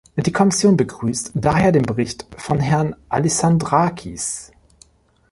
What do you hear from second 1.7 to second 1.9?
den